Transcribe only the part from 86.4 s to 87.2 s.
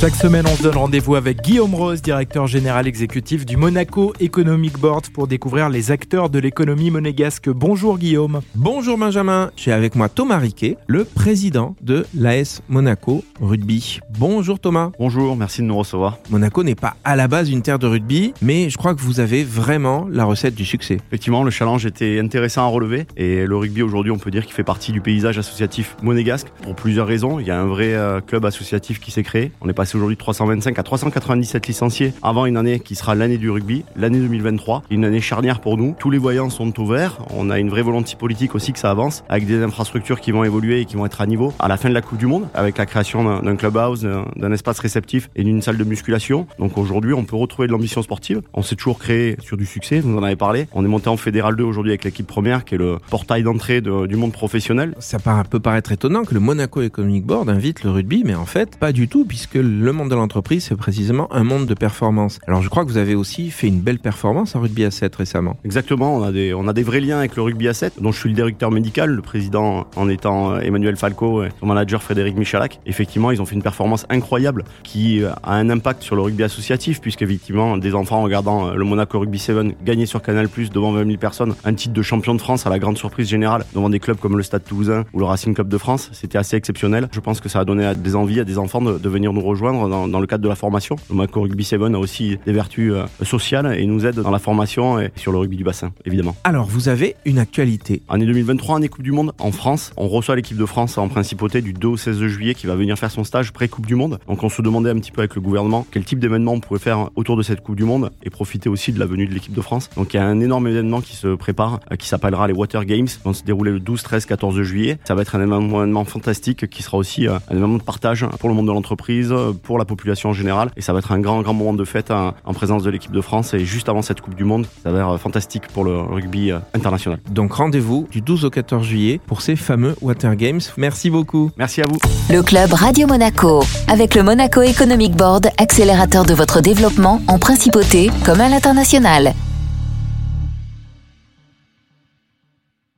exceptionnel. Je